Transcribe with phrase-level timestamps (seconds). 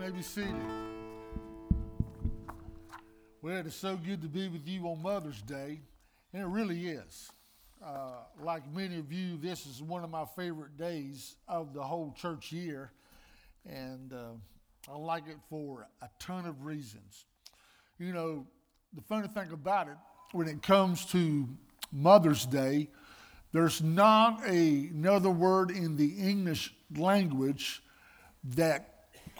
[0.00, 0.54] may be seated.
[3.42, 5.78] Well, it is so good to be with you on Mother's Day,
[6.32, 7.30] and it really is.
[7.84, 12.14] Uh, like many of you, this is one of my favorite days of the whole
[12.16, 12.92] church year,
[13.68, 17.26] and uh, I like it for a ton of reasons.
[17.98, 18.46] You know,
[18.94, 19.98] the funny thing about it,
[20.32, 21.46] when it comes to
[21.92, 22.88] Mother's Day,
[23.52, 27.82] there's not a, another word in the English language
[28.56, 28.89] that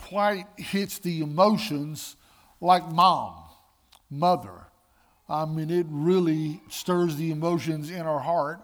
[0.08, 2.16] quite hits the emotions
[2.60, 3.34] like mom,
[4.10, 4.66] mother.
[5.28, 8.60] I mean, it really stirs the emotions in our heart.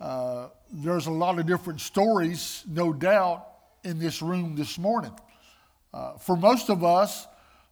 [0.00, 3.46] Uh, there's a lot of different stories, no doubt,
[3.84, 5.12] in this room this morning.
[5.92, 7.26] Uh, for most of us,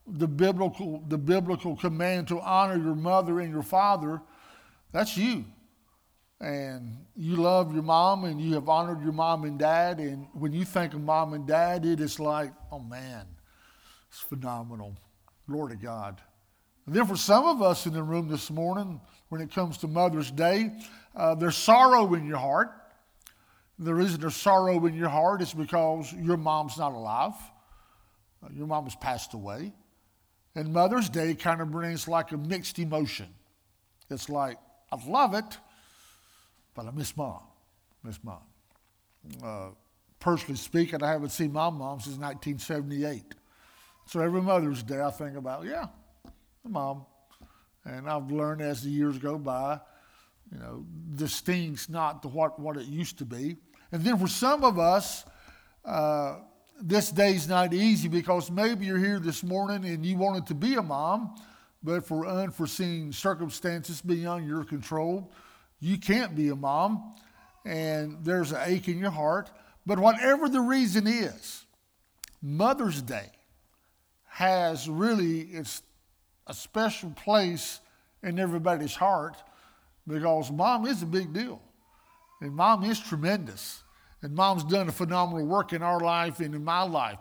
[0.07, 4.21] the biblical, the biblical command to honor your mother and your father,
[4.93, 5.45] that's you.
[6.41, 9.99] And you love your mom and you have honored your mom and dad.
[10.01, 13.25] And when you think of mom and dad, it is like, oh man,
[14.09, 14.97] it's phenomenal.
[15.49, 16.21] Lord of God.
[16.87, 19.89] And then for some of us in the room this morning, when it comes to
[19.89, 20.71] Mother's Day,
[21.15, 22.71] uh, there's sorrow in your heart.
[23.79, 27.35] The reason there's sorrow in your heart is because your mom's not alive.
[28.43, 29.73] Uh, your mom has passed away.
[30.55, 33.27] And Mother's Day kind of brings like a mixed emotion.
[34.09, 34.59] It's like,
[34.93, 35.59] I love it,
[36.77, 37.41] but I miss mom.
[38.05, 38.43] Miss mom.
[39.43, 39.69] Uh,
[40.21, 43.35] personally speaking, I haven't seen my mom since 1978.
[44.07, 45.87] So every Mother's Day, I think about, yeah,
[46.63, 47.07] mom.
[47.85, 49.81] And I've learned as the years go by,
[50.53, 53.57] you know, this sting's not what, what it used to be.
[53.91, 55.25] And then for some of us,
[55.85, 56.37] uh,
[56.81, 60.75] this day's not easy because maybe you're here this morning and you wanted to be
[60.75, 61.35] a mom,
[61.83, 65.33] but for unforeseen circumstances beyond your control,
[65.81, 67.15] you can't be a mom,
[67.65, 69.51] and there's an ache in your heart.
[69.85, 71.65] But whatever the reason is,
[72.43, 73.31] Mother's Day
[74.25, 75.83] has really it's
[76.47, 77.81] a special place
[78.23, 79.37] in everybody's heart
[80.07, 81.61] because mom is a big deal.
[82.41, 83.83] And mom is tremendous.
[84.23, 87.19] And mom's done a phenomenal work in our life and in my life.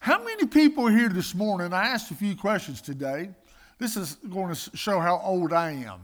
[0.00, 1.72] How many people here this morning?
[1.72, 3.30] I asked a few questions today.
[3.78, 6.00] This is going to show how old I am.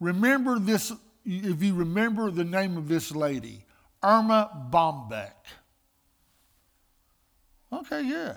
[0.00, 0.92] Remember this
[1.24, 3.64] if you remember the name of this lady,
[4.02, 5.32] Erma Bombeck.
[7.72, 8.36] Okay, good.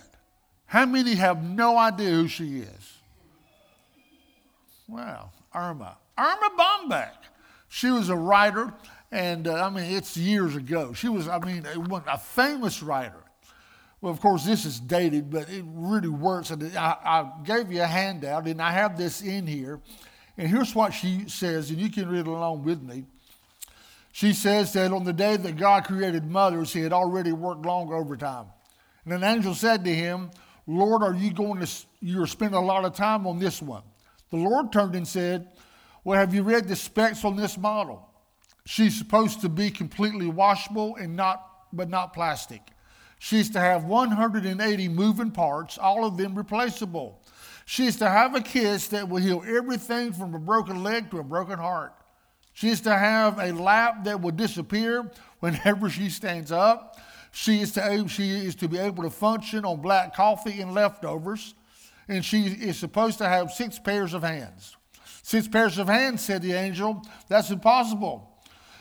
[0.66, 2.94] How many have no idea who she is?
[4.88, 5.98] Wow, Erma.
[6.18, 7.14] Erma Bombeck.
[7.70, 8.74] She was a writer,
[9.12, 10.94] and uh, I mean, it's years ago.
[10.94, 13.24] She was, I mean, a, famous writer.
[14.02, 16.52] Well, of course, this is dated, but it really works.
[16.52, 19.80] I, I gave you a handout, and I have this in here.
[20.38, 23.06] And here's what she says, and you can read along with me.
[24.12, 27.92] She says that on the day that God created mothers, he had already worked long
[27.92, 28.46] overtime.
[29.06, 30.32] And an angel said to him,
[30.66, 33.84] Lord, are you going to, you're spending a lot of time on this one.
[34.30, 35.50] The Lord turned and said,
[36.04, 38.10] Well, have you read the specs on this model?
[38.66, 42.62] She's supposed to be completely washable and not, but not plastic.
[43.20, 47.22] She's to have 180 moving parts, all of them replaceable.
[47.66, 51.19] She is to have a kiss that will heal everything from a broken leg to
[51.19, 51.94] a broken heart.
[52.53, 55.09] She is to have a lap that will disappear
[55.40, 57.00] whenever she stands up.
[57.31, 61.56] She is, to, she is to be able to function on black coffee and leftovers.
[62.07, 64.75] And she is supposed to have six pairs of hands.
[65.24, 67.01] Six pairs of hands, said the angel.
[67.30, 68.30] That's impossible.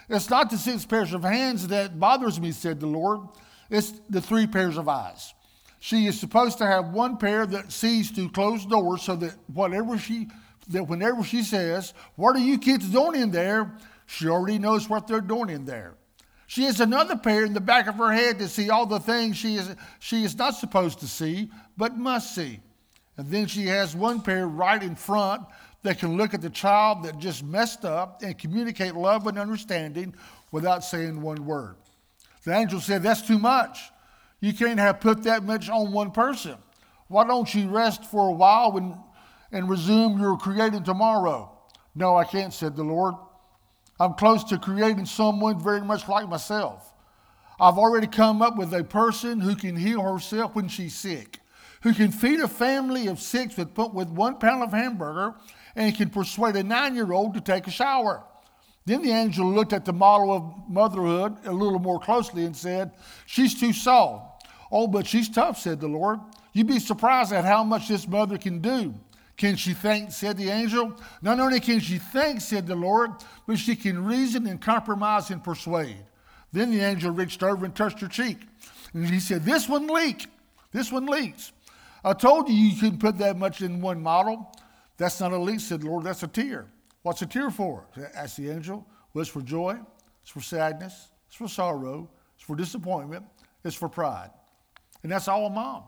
[0.09, 3.21] It's not the six pairs of hands that bothers me, said the Lord.
[3.71, 5.33] It's the three pairs of eyes.
[5.85, 9.99] She is supposed to have one pair that sees through closed doors so that whatever
[9.99, 10.29] she
[10.69, 13.77] that whenever she says, What are you kids doing in there?
[14.07, 15.95] she already knows what they're doing in there.
[16.47, 19.37] She has another pair in the back of her head to see all the things
[19.37, 22.61] she is, she is not supposed to see, but must see.
[23.17, 25.43] And then she has one pair right in front
[25.83, 30.15] that can look at the child that just messed up and communicate love and understanding
[30.53, 31.75] without saying one word.
[32.45, 33.81] The angel said, That's too much.
[34.43, 36.57] You can't have put that much on one person.
[37.07, 38.97] Why don't you rest for a while and,
[39.53, 41.57] and resume your creating tomorrow?
[41.95, 43.15] No, I can't, said the Lord.
[44.01, 46.93] I'm close to creating someone very much like myself.
[47.61, 51.39] I've already come up with a person who can heal herself when she's sick,
[51.83, 55.37] who can feed a family of six with, with one pound of hamburger,
[55.77, 58.25] and can persuade a nine year old to take a shower.
[58.87, 62.91] Then the angel looked at the model of motherhood a little more closely and said,
[63.27, 64.32] She's too soft.
[64.73, 66.19] Oh, but she's tough, said the Lord.
[66.55, 68.95] You'd be surprised at how much this mother can do.
[69.37, 70.95] Can she think, said the angel?
[71.21, 73.11] Not only can she think, said the Lord,
[73.47, 76.05] but she can reason and compromise and persuade.
[76.53, 78.39] Then the angel reached over and touched her cheek.
[78.95, 80.27] And he said, This one leak.
[80.71, 81.53] This one leaks.
[82.03, 84.55] I told you you couldn't put that much in one model.
[84.97, 86.67] That's not a leak, said the Lord, that's a tear.
[87.03, 87.85] What's a tear for?
[88.15, 88.87] Asked the angel.
[89.13, 89.79] Well, it's for joy,
[90.23, 93.25] it's for sadness, it's for sorrow, it's for disappointment,
[93.65, 94.31] it's for pride.
[95.03, 95.85] And that's all a mom.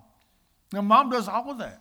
[0.72, 1.80] Now, mom does all of that.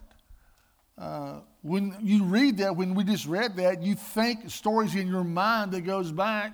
[0.97, 5.23] Uh, when you read that, when we just read that, you think stories in your
[5.23, 6.53] mind that goes back.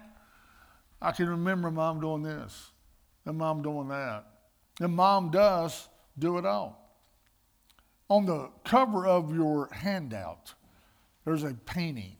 [1.01, 2.71] I can remember mom doing this,
[3.25, 4.25] and mom doing that.
[4.79, 6.77] And mom does do it all.
[8.09, 10.53] On the cover of your handout,
[11.25, 12.15] there's a painting.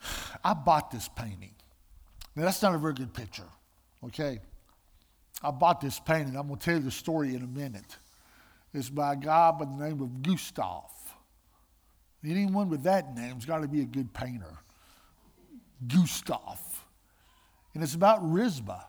[0.44, 1.54] I bought this painting.
[2.36, 3.48] Now, that's not a very good picture,
[4.04, 4.40] okay?
[5.42, 6.36] I bought this painting.
[6.36, 7.96] I'm going to tell you the story in a minute.
[8.72, 10.90] It's by a guy by the name of Gustav.
[12.24, 14.58] Anyone with that name's got to be a good painter.
[15.86, 16.58] Gustav.
[17.74, 18.84] And it's about Rizpah.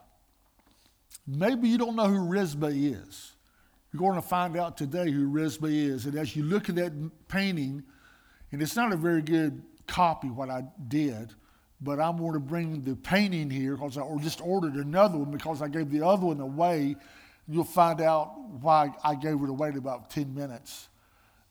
[1.26, 3.32] Maybe you don't know who Rizpah is.
[3.92, 6.06] You're going to find out today who Rizpah is.
[6.06, 6.92] And as you look at that
[7.28, 7.82] painting,
[8.52, 11.34] and it's not a very good copy what I did,
[11.80, 15.30] but I'm going to bring the painting here because I or just ordered another one
[15.30, 16.96] because I gave the other one away.
[17.48, 20.88] You'll find out why I gave it away in about 10 minutes.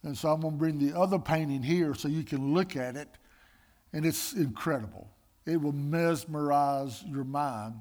[0.03, 2.95] And so I'm going to bring the other painting here so you can look at
[2.95, 3.07] it.
[3.93, 5.09] And it's incredible.
[5.45, 7.75] It will mesmerize your mind,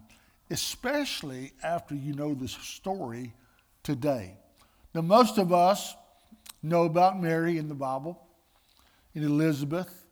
[0.51, 3.33] especially after you know this story
[3.83, 4.37] today.
[4.95, 5.95] Now, most of us
[6.63, 8.21] know about Mary in the Bible,
[9.15, 10.07] and Elizabeth,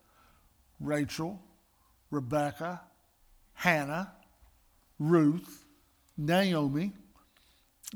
[0.81, 1.41] Rachel,
[2.13, 2.83] Rebecca,
[3.55, 4.13] Hannah,
[4.99, 5.65] Ruth,
[6.17, 6.93] Naomi,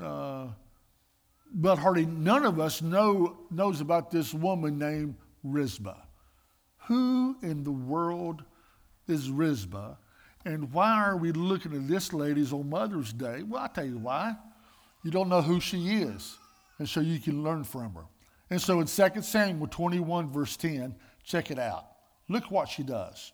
[0.02, 0.46] uh,
[1.52, 5.14] but hardly none of us know, knows about this woman named
[5.44, 6.00] Rizpah.
[6.86, 8.42] Who in the world
[9.06, 9.96] is Rizpah?
[10.44, 13.42] And why are we looking at this lady's on Mother's Day?
[13.42, 14.34] Well, I'll tell you why.
[15.02, 16.36] You don't know who she is,
[16.78, 18.04] and so you can learn from her.
[18.48, 21.84] And so in 2 Samuel 21, verse 10, check it out.
[22.28, 23.32] Look what she does.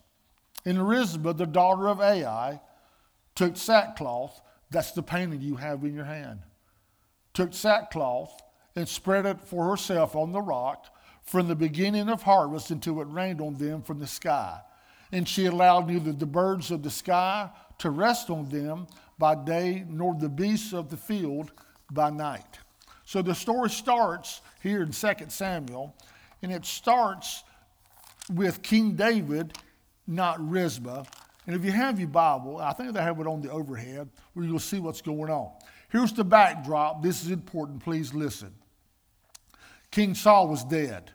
[0.64, 2.60] And Rizpah, the daughter of Aiah,
[3.34, 4.40] took sackcloth,
[4.70, 6.40] that's the painting you have in your hand,
[7.34, 8.40] took sackcloth
[8.76, 10.86] and spread it for herself on the rock
[11.22, 14.60] from the beginning of harvest until it rained on them from the sky.
[15.10, 18.86] And she allowed neither the birds of the sky to rest on them
[19.18, 21.52] by day, nor the beasts of the field
[21.90, 22.58] by night.
[23.04, 25.94] So the story starts here in 2 Samuel,
[26.40, 27.44] and it starts
[28.32, 29.58] with King David
[30.12, 31.04] not Rizpah.
[31.46, 34.46] And if you have your Bible, I think they have it on the overhead where
[34.46, 35.50] you'll see what's going on.
[35.90, 37.02] Here's the backdrop.
[37.02, 37.82] This is important.
[37.82, 38.54] Please listen.
[39.90, 41.10] King Saul was dead,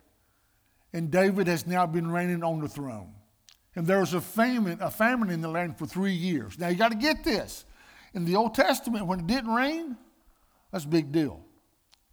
[0.93, 3.13] and David has now been reigning on the throne.
[3.75, 6.59] And there was a famine, a famine in the land for three years.
[6.59, 7.65] Now you got to get this.
[8.13, 9.97] In the Old Testament, when it didn't rain,
[10.71, 11.41] that's a big deal.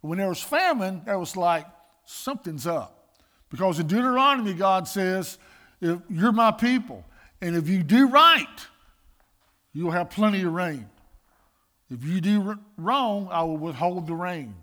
[0.01, 1.65] When there was famine, there was like
[2.05, 3.15] something's up.
[3.49, 5.37] Because in Deuteronomy, God says,
[5.81, 7.05] if you're my people.
[7.41, 8.67] And if you do right,
[9.73, 10.89] you'll have plenty of rain.
[11.89, 14.55] If you do wrong, I will withhold the rain.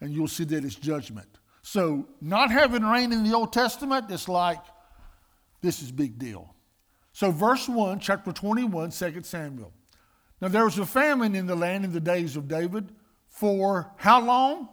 [0.00, 1.28] And you'll see that it's judgment.
[1.62, 4.60] So, not having rain in the Old Testament, it's like
[5.62, 6.54] this is big deal.
[7.12, 9.72] So, verse 1, chapter 21, 2 Samuel.
[10.40, 12.92] Now, there was a famine in the land in the days of David
[13.28, 14.68] for how long?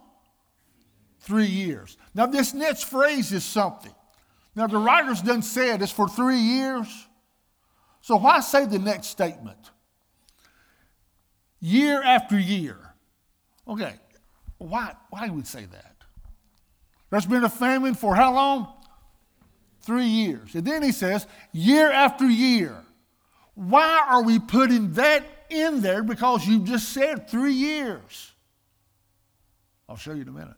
[1.20, 1.96] Three years.
[2.14, 3.94] Now, this next phrase is something.
[4.56, 6.86] Now, the writers done said it's for three years.
[8.02, 9.58] So why say the next statement?
[11.60, 12.78] Year after year.
[13.66, 13.94] Okay,
[14.58, 15.96] why, why would say that?
[17.10, 18.68] There's been a famine for how long?
[19.80, 20.54] Three years.
[20.54, 22.76] And then he says, year after year.
[23.54, 26.02] Why are we putting that in there?
[26.02, 28.32] Because you just said three years.
[29.88, 30.56] I'll show you in a minute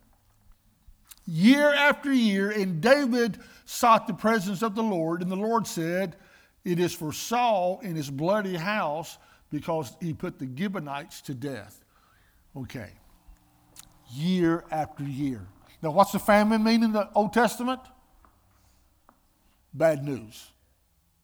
[1.27, 6.17] year after year, and David sought the presence of the Lord, and the Lord said,
[6.65, 9.19] It is for Saul in his bloody house
[9.51, 11.85] because he put the Gibeonites to death.
[12.57, 12.91] Okay.
[14.13, 15.47] Year after year.
[15.83, 17.81] Now, what's the famine mean in the Old Testament?
[19.75, 20.51] Bad news.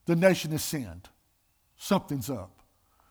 [0.07, 1.09] The nation has sinned.
[1.77, 2.62] Something's up.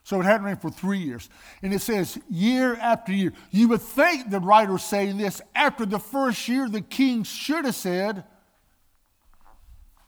[0.03, 1.29] So it hadn't rained for three years.
[1.62, 3.34] And it says year after year.
[3.51, 7.75] You would think the writer saying this after the first year, the king should have
[7.75, 8.24] said,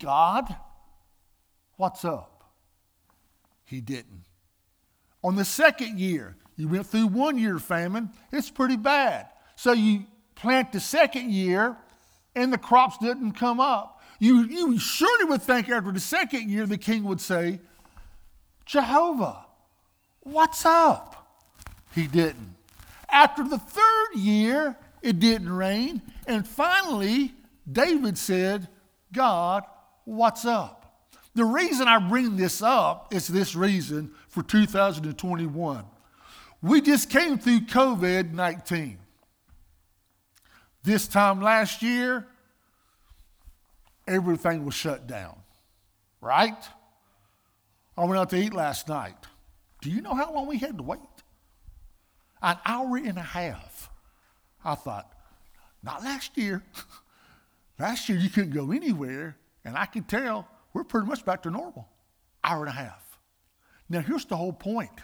[0.01, 0.55] God,
[1.77, 2.43] what's up?
[3.65, 4.25] He didn't.
[5.23, 9.27] On the second year, you went through one year famine, it's pretty bad.
[9.55, 11.77] So you plant the second year
[12.35, 14.01] and the crops didn't come up.
[14.19, 17.59] You, you surely would think after the second year, the king would say,
[18.65, 19.45] Jehovah,
[20.23, 21.27] What's up?
[21.93, 22.55] He didn't.
[23.09, 26.01] After the third year, it didn't rain.
[26.25, 27.33] And finally,
[27.69, 28.69] David said,
[29.11, 29.63] God,
[30.05, 31.11] what's up?
[31.35, 35.83] The reason I bring this up is this reason for 2021.
[36.61, 38.97] We just came through COVID 19.
[40.83, 42.27] This time last year,
[44.07, 45.37] everything was shut down,
[46.21, 46.57] right?
[47.97, 49.15] I went out to eat last night.
[49.83, 50.99] Do you know how long we had to wait?
[52.41, 53.89] An hour and a half.
[54.63, 55.11] I thought,
[55.83, 56.63] not last year.
[57.79, 59.35] last year you couldn't go anywhere,
[59.65, 61.89] and I could tell we're pretty much back to normal.
[62.45, 63.19] Hour and a half.
[63.89, 65.01] Now, here's the whole point.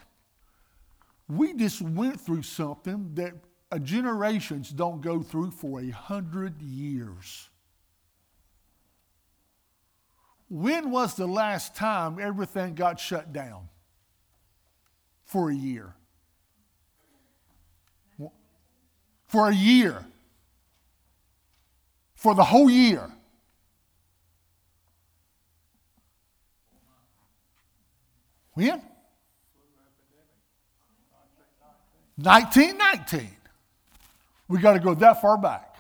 [1.27, 3.33] We just went through something that
[3.74, 7.50] uh, generations don't go through for a hundred years.
[10.48, 13.67] When was the last time everything got shut down?
[15.29, 15.93] For a year.
[19.27, 20.03] For a year.
[22.15, 23.12] For the whole year.
[28.53, 28.81] When?
[32.15, 33.29] 1919.
[34.48, 35.77] We got to go that far back.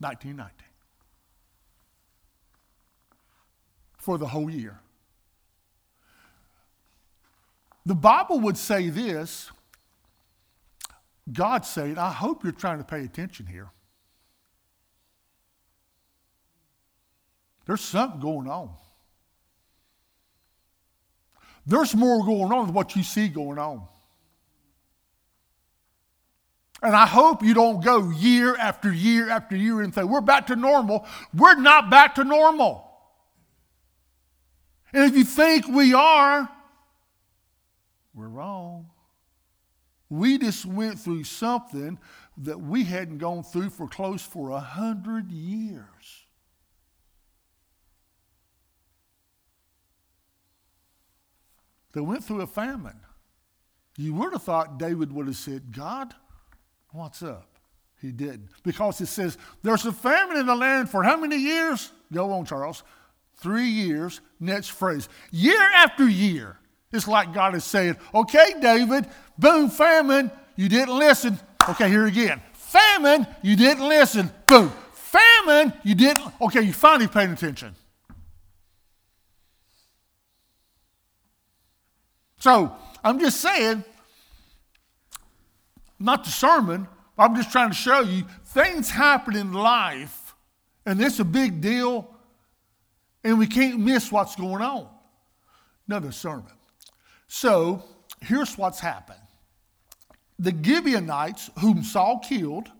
[0.00, 0.66] 1919.
[3.98, 4.80] For the whole year.
[7.86, 9.50] The Bible would say this
[11.32, 13.70] God said, I hope you're trying to pay attention here.
[17.64, 18.70] There's something going on.
[21.64, 23.82] There's more going on than what you see going on.
[26.82, 30.48] And I hope you don't go year after year after year and say, we're back
[30.48, 31.06] to normal.
[31.34, 32.88] We're not back to normal.
[34.92, 36.48] And if you think we are,
[38.16, 38.90] we're wrong.
[40.08, 41.98] We just went through something
[42.38, 46.26] that we hadn't gone through for close for a hundred years.
[51.92, 53.00] They went through a famine.
[53.96, 56.14] You would have thought David would have said, God,
[56.92, 57.58] what's up?
[58.00, 58.50] He didn't.
[58.62, 61.90] Because it says, there's a famine in the land for how many years?
[62.12, 62.82] Go on, Charles.
[63.38, 64.20] Three years.
[64.38, 65.08] Next phrase.
[65.30, 66.58] Year after year.
[66.92, 69.06] It's like God is saying, okay, David,
[69.38, 71.38] boom, famine, you didn't listen.
[71.68, 72.40] Okay, here again.
[72.52, 74.30] Famine, you didn't listen.
[74.46, 74.72] Boom.
[74.92, 76.32] Famine, you didn't.
[76.40, 77.74] Okay, you finally paid attention.
[82.38, 83.84] So I'm just saying,
[85.98, 86.86] not the sermon,
[87.18, 90.34] I'm just trying to show you things happen in life,
[90.84, 92.14] and it's a big deal,
[93.24, 94.88] and we can't miss what's going on.
[95.88, 96.55] Another sermon.
[97.28, 97.82] So
[98.20, 99.20] here's what's happened
[100.38, 102.70] the Gibeonites, whom Saul killed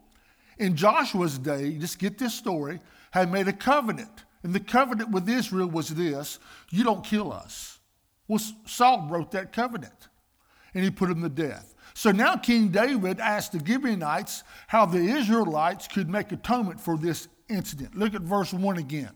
[0.59, 4.25] in Joshua's day, just get this story, had made a covenant.
[4.43, 6.39] And the covenant with Israel was this
[6.71, 7.79] you don't kill us.
[8.29, 10.09] Well, Saul broke that covenant
[10.75, 11.75] and he put him to death.
[11.95, 17.29] So now King David asked the Gibeonites how the Israelites could make atonement for this
[17.49, 17.97] incident.
[17.97, 19.11] Look at verse 1 again.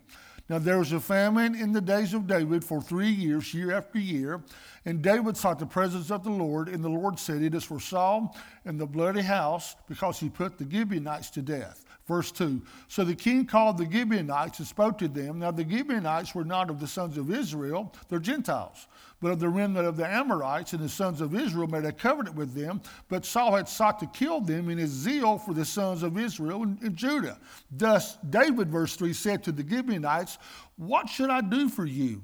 [0.51, 4.01] Now there was a famine in the days of David for three years, year after
[4.01, 4.43] year.
[4.85, 7.79] And David sought the presence of the Lord, and the Lord said, It is for
[7.79, 11.85] Saul and the bloody house, because he put the Gibeonites to death.
[12.09, 15.39] Verse 2 So the king called the Gibeonites and spoke to them.
[15.39, 18.89] Now the Gibeonites were not of the sons of Israel, they're Gentiles,
[19.21, 22.37] but of the remnant of the Amorites, and the sons of Israel made a covenant
[22.37, 22.81] with them.
[23.09, 26.63] But Saul had sought to kill them in his zeal for the sons of Israel
[26.63, 27.39] and, and Judah.
[27.71, 30.39] Thus David, verse 3, said to the Gibeonites,
[30.77, 32.23] What should I do for you?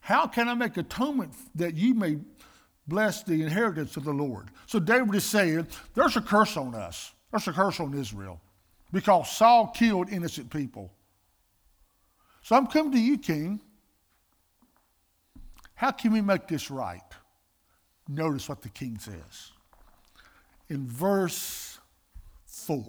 [0.00, 2.18] How can I make atonement that you may
[2.86, 4.50] bless the inheritance of the Lord?
[4.66, 8.40] So David is saying, There's a curse on us, there's a curse on Israel
[8.92, 10.90] because Saul killed innocent people.
[12.42, 13.60] So I'm coming to you, King.
[15.84, 17.02] How can we make this right?
[18.08, 19.52] Notice what the king says.
[20.70, 21.78] In verse
[22.46, 22.82] 4,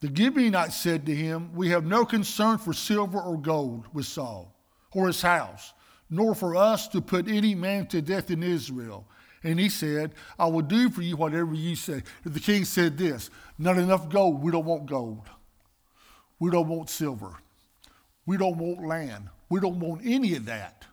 [0.00, 4.56] the Gibeonites said to him, We have no concern for silver or gold with Saul
[4.92, 5.74] or his house,
[6.08, 9.06] nor for us to put any man to death in Israel.
[9.42, 12.02] And he said, I will do for you whatever you say.
[12.24, 14.42] The king said this Not enough gold.
[14.42, 15.28] We don't want gold.
[16.38, 17.36] We don't want silver.
[18.24, 19.28] We don't want land.
[19.50, 20.86] We don't want any of that.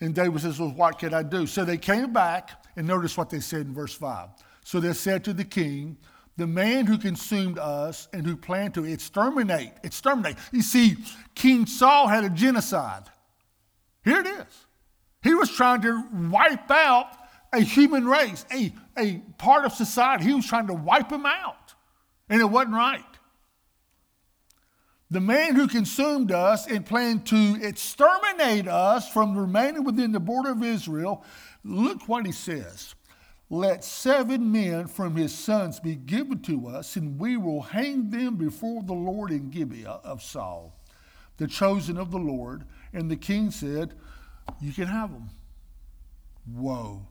[0.00, 1.46] And David says, Well, what can I do?
[1.46, 4.28] So they came back, and notice what they said in verse 5.
[4.64, 5.96] So they said to the king,
[6.36, 10.36] The man who consumed us and who planned to exterminate, exterminate.
[10.52, 10.96] You see,
[11.34, 13.04] King Saul had a genocide.
[14.04, 14.66] Here it is.
[15.22, 17.08] He was trying to wipe out
[17.52, 20.24] a human race, a, a part of society.
[20.24, 21.74] He was trying to wipe them out,
[22.28, 23.02] and it wasn't right.
[25.16, 30.50] The man who consumed us and planned to exterminate us from remaining within the border
[30.50, 31.24] of Israel,
[31.64, 32.94] look what he says.
[33.48, 38.36] Let seven men from his sons be given to us, and we will hang them
[38.36, 40.78] before the Lord in Gibeah of Saul,
[41.38, 42.64] the chosen of the Lord.
[42.92, 43.94] And the king said,
[44.60, 45.30] You can have them.
[46.44, 47.06] Whoa.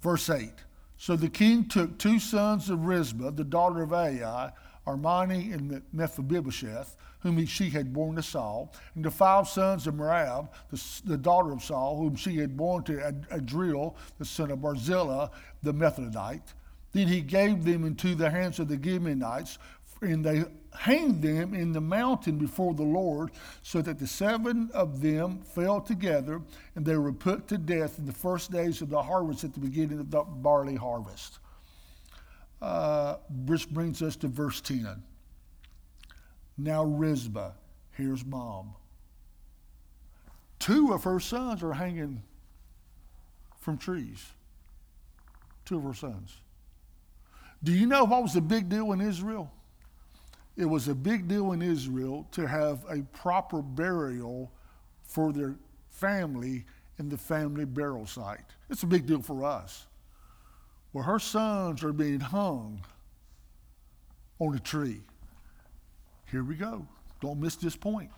[0.00, 0.52] Verse 8
[0.96, 4.54] So the king took two sons of Rizpah, the daughter of Aiah,
[4.88, 10.48] Armoni and Mephibosheth, whom she had borne to Saul, and the five sons of Merab,
[10.70, 15.28] the, the daughter of Saul, whom she had borne to Adriel, the son of Barzillai,
[15.62, 16.54] the Methodite.
[16.92, 19.58] Then he gave them into the hands of the Gibeonites,
[20.00, 23.30] and they hanged them in the mountain before the Lord,
[23.62, 26.40] so that the seven of them fell together,
[26.76, 29.60] and they were put to death in the first days of the harvest at the
[29.60, 31.40] beginning of the barley harvest.
[32.60, 35.02] Uh, which brings us to verse 10.
[36.56, 37.52] Now, Rizpah,
[37.92, 38.74] here's mom.
[40.58, 42.22] Two of her sons are hanging
[43.60, 44.32] from trees.
[45.64, 46.36] Two of her sons.
[47.62, 49.52] Do you know what was a big deal in Israel?
[50.56, 54.50] It was a big deal in Israel to have a proper burial
[55.04, 55.54] for their
[55.90, 56.64] family
[56.98, 58.44] in the family burial site.
[58.68, 59.86] It's a big deal for us.
[60.92, 62.80] Well, her sons are being hung
[64.38, 65.02] on a tree.
[66.30, 66.86] Here we go.
[67.20, 68.10] Don't miss this point.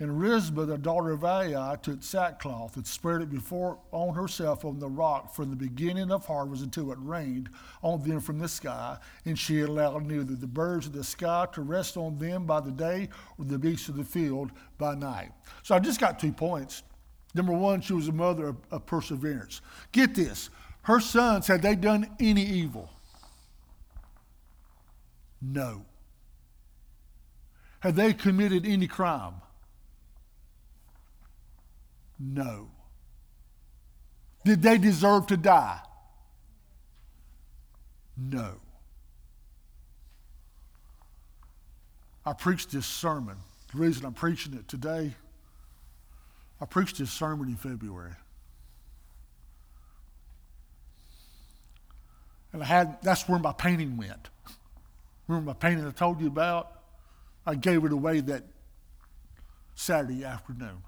[0.00, 4.78] And Rizpah, the daughter of Aiah, took sackcloth and spread it before on herself on
[4.78, 7.50] the rock from the beginning of harvest until it rained
[7.82, 8.96] on them from the sky.
[9.26, 12.70] And she allowed neither the birds of the sky to rest on them by the
[12.70, 15.32] day or the beasts of the field by night.
[15.62, 16.82] So I just got two points.
[17.34, 19.60] Number one, she was a mother of, of perseverance.
[19.92, 20.50] Get this
[20.82, 22.90] her sons, had they done any evil?
[25.40, 25.84] No.
[27.80, 29.34] Had they committed any crime?
[32.18, 32.68] No.
[34.44, 35.80] Did they deserve to die?
[38.16, 38.54] No.
[42.24, 43.36] I preached this sermon.
[43.72, 45.14] The reason I'm preaching it today,
[46.60, 48.12] I preached this sermon in February.
[52.52, 54.28] And I had that's where my painting went.
[55.28, 56.72] Remember my painting I told you about?
[57.46, 58.44] I gave it away that
[59.74, 60.82] Saturday afternoon.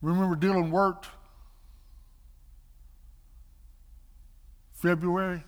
[0.00, 1.08] Remember Dylan worked
[4.72, 5.42] February?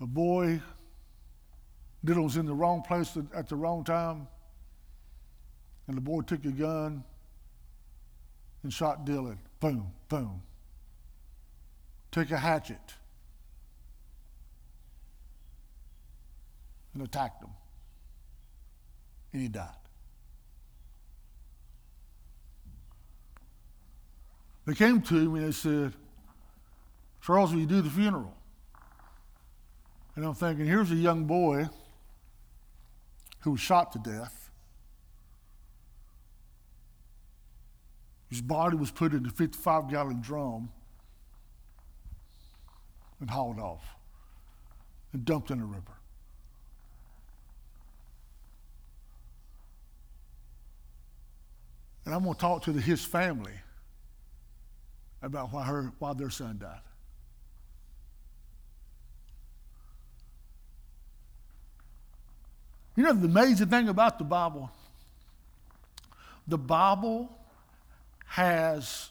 [0.00, 0.60] A boy,
[2.04, 4.26] Dylan was in the wrong place at the wrong time,
[5.86, 7.02] and the boy took a gun
[8.62, 9.38] and shot Dylan.
[9.60, 10.42] Boom, boom.
[12.10, 12.94] Took a hatchet
[16.92, 17.50] and attacked him
[19.32, 19.68] and he died.
[24.64, 25.92] They came to him and they said,
[27.20, 28.34] Charles, will you do the funeral?
[30.14, 31.68] And I'm thinking, here's a young boy
[33.44, 34.50] who was shot to death.
[38.30, 40.70] His body was put in a 55 gallon drum
[43.20, 43.84] and hauled off
[45.12, 45.82] and dumped in a river.
[52.06, 53.52] And I'm going to talk to the, his family
[55.20, 56.80] about why, her, why their son died.
[62.96, 64.70] You know the amazing thing about the Bible?
[66.46, 67.30] The Bible
[68.26, 69.10] has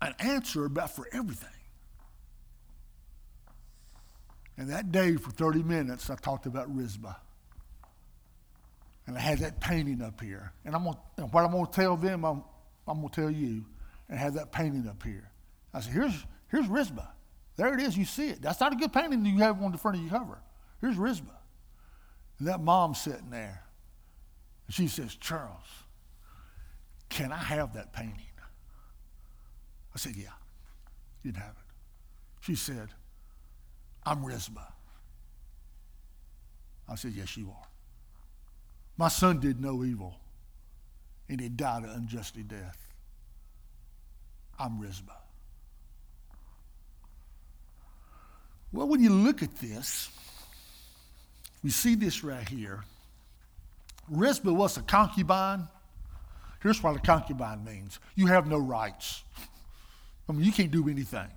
[0.00, 1.48] an answer about for everything.
[4.56, 7.14] And that day, for 30 minutes, I talked about Rizpah.
[9.06, 10.52] And I had that painting up here.
[10.64, 12.44] And I'm gonna, and what I'm going to tell them, I'm,
[12.86, 13.64] I'm going to tell you,
[14.08, 15.30] and have that painting up here.
[15.72, 17.08] I said, here's, here's Rizpah.
[17.60, 17.94] There it is.
[17.94, 18.40] You see it.
[18.40, 20.38] That's not a good painting you have on the front of your cover.
[20.80, 21.28] Here's Rizpah.
[22.38, 23.64] And that mom's sitting there.
[24.66, 25.66] And she says, Charles,
[27.10, 28.14] can I have that painting?
[29.94, 30.30] I said, Yeah,
[31.22, 31.74] you'd have it.
[32.40, 32.88] She said,
[34.06, 34.72] I'm Rizpah.
[36.88, 37.68] I said, Yes, you are.
[38.96, 40.16] My son did no evil,
[41.28, 42.78] and he died an unjustly death.
[44.58, 45.19] I'm Rizpah.
[48.72, 50.10] Well, when you look at this,
[51.62, 52.84] We see this right here.
[54.08, 55.68] Rizpah was a concubine.
[56.62, 59.22] Here's what a concubine means you have no rights.
[60.28, 61.28] I mean, you can't do anything.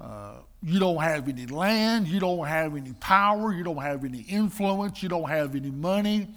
[0.00, 4.22] Uh, you don't have any land, you don't have any power, you don't have any
[4.22, 6.28] influence, you don't have any money.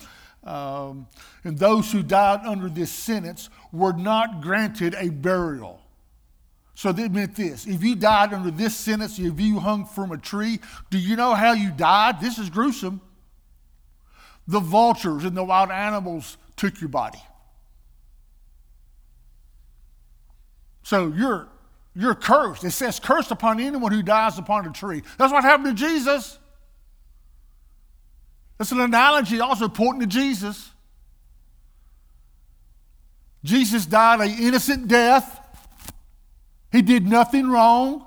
[0.44, 1.08] Um,
[1.44, 5.82] and those who died under this sentence were not granted a burial.
[6.78, 10.18] So that meant this if you died under this sentence, if you hung from a
[10.18, 10.60] tree,
[10.92, 12.22] do you know how you died?
[12.22, 13.02] This is gruesome.
[14.48, 17.18] The vultures and the wild animals took your body.
[20.84, 21.48] So you're
[21.96, 22.64] you're cursed.
[22.64, 25.02] It says, cursed upon anyone who dies upon a tree.
[25.18, 26.38] That's what happened to Jesus.
[28.60, 30.70] It's an analogy also pointing to Jesus.
[33.44, 35.46] Jesus died an innocent death.
[36.72, 38.06] He did nothing wrong,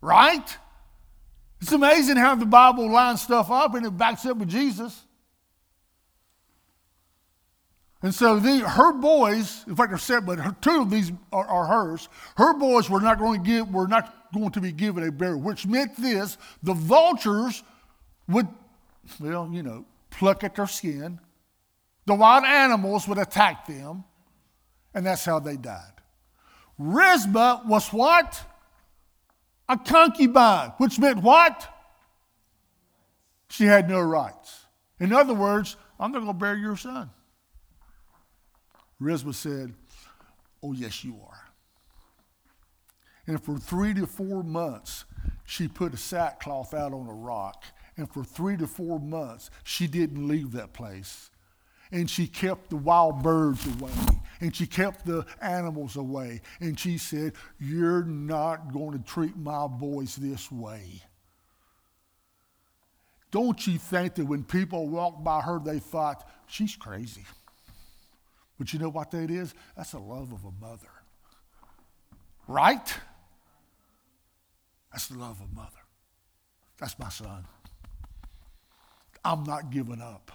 [0.00, 0.56] right?
[1.60, 5.04] It's amazing how the Bible lines stuff up and it backs up with Jesus.
[8.00, 11.46] And so the, her boys, in fact, they're seven, but her, two of these are,
[11.46, 12.08] are, hers.
[12.36, 15.40] Her boys were not going to give, were not going to be given a burial,
[15.40, 17.64] which meant this: the vultures
[18.28, 18.46] would,
[19.18, 21.18] well, you know, pluck at their skin.
[22.06, 24.04] The wild animals would attack them,
[24.94, 25.97] and that's how they died.
[26.78, 28.40] Rizpah was what?
[29.68, 31.68] A concubine, which meant what?
[33.50, 34.66] She had no rights.
[35.00, 37.10] In other words, I'm not going to bear your son.
[39.00, 39.74] Rizpah said,
[40.62, 41.48] Oh, yes, you are.
[43.26, 45.04] And for three to four months,
[45.44, 47.64] she put a sackcloth out on a rock.
[47.96, 51.30] And for three to four months, she didn't leave that place.
[51.92, 53.90] And she kept the wild birds away.
[54.40, 56.42] And she kept the animals away.
[56.60, 61.02] And she said, You're not going to treat my boys this way.
[63.30, 67.24] Don't you think that when people walked by her, they thought, She's crazy?
[68.58, 69.54] But you know what that is?
[69.76, 70.88] That's the love of a mother.
[72.46, 72.94] Right?
[74.92, 75.70] That's the love of a mother.
[76.78, 77.44] That's my son.
[79.24, 80.32] I'm not giving up.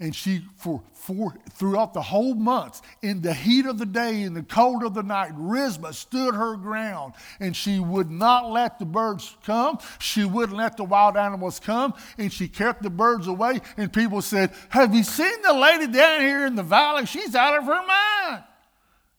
[0.00, 4.34] And she, for, for throughout the whole months, in the heat of the day, in
[4.34, 8.84] the cold of the night, Rizpah stood her ground, and she would not let the
[8.84, 9.78] birds come.
[9.98, 13.60] She wouldn't let the wild animals come, and she kept the birds away.
[13.76, 17.04] And people said, "Have you seen the lady down here in the valley?
[17.06, 18.44] She's out of her mind."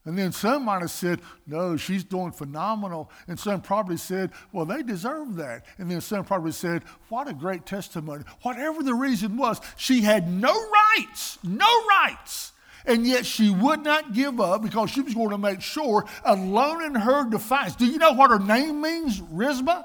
[0.09, 3.11] And then some might have said, no, she's doing phenomenal.
[3.27, 5.67] And some probably said, well, they deserve that.
[5.77, 8.23] And then some probably said, what a great testimony.
[8.41, 10.51] Whatever the reason was, she had no
[10.97, 12.53] rights, no rights.
[12.87, 16.83] And yet she would not give up because she was going to make sure, alone
[16.83, 17.75] in her defiance.
[17.75, 19.83] Do you know what her name means, Rizpah?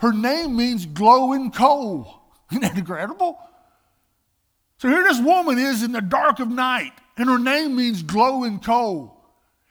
[0.00, 2.20] Her name means glowing coal.
[2.50, 3.38] Isn't that incredible?
[4.78, 8.58] So here this woman is in the dark of night and her name means glowing
[8.58, 9.10] coal.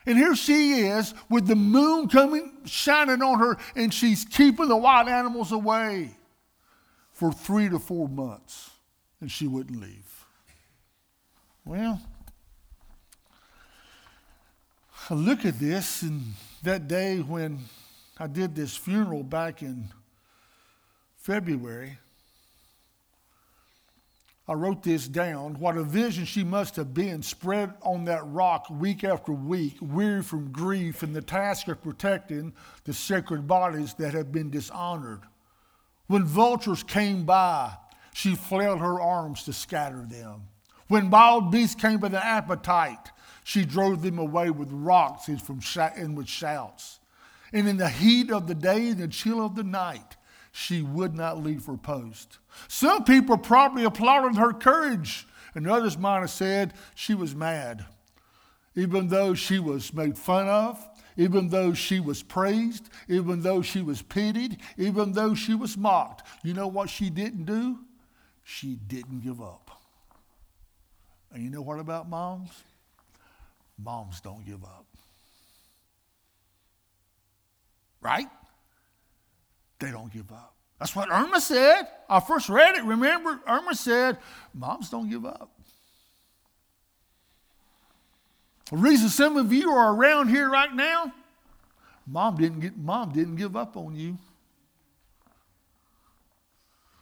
[0.06, 4.76] And here she is with the moon coming, shining on her, and she's keeping the
[4.76, 6.18] wild animals away
[7.14, 8.72] for three to four months,
[9.22, 10.26] and she wouldn't leave.
[11.64, 12.02] Well,
[15.10, 17.60] I look at this, and that day when
[18.18, 19.90] I did this funeral back in
[21.16, 21.98] February,
[24.48, 25.58] I wrote this down.
[25.60, 30.22] What a vision she must have been, spread on that rock week after week, weary
[30.22, 32.54] from grief and the task of protecting
[32.84, 35.22] the sacred bodies that had been dishonored.
[36.08, 37.74] When vultures came by,
[38.14, 40.44] she flailed her arms to scatter them.
[40.88, 43.12] When wild beasts came with an appetite,
[43.46, 47.00] she drove them away with rocks and, from sh- and with shouts.
[47.54, 50.18] And in the heat of the day and the chill of the night,
[50.54, 52.38] she would not leave her post.
[52.68, 57.86] Some people probably applauded her courage, and others might have said she was mad.
[58.76, 60.80] Even though she was made fun of,
[61.18, 66.26] even though she was praised, even though she was pitied, even though she was mocked,
[66.44, 67.80] you know what she didn't do?
[68.44, 69.72] She didn't give up.
[71.32, 72.52] And you know what about moms?
[73.84, 74.86] Moms don't give up.
[78.02, 78.28] Right?
[79.84, 80.56] They don't give up.
[80.80, 81.90] That's what Erma said.
[82.10, 82.86] I first read it.
[82.86, 84.18] Remember, Erma said,
[84.54, 85.52] Moms don't give up.
[88.72, 91.12] The reason some of you are around here right now,
[92.08, 94.18] mom didn't get mom didn't give up on you.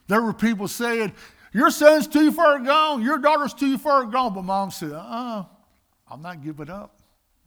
[0.08, 1.12] There were people saying,
[1.52, 4.34] Your son's too far gone, your daughter's too far gone.
[4.34, 5.44] But mom said, uh-uh,
[6.10, 6.98] I'm not giving up.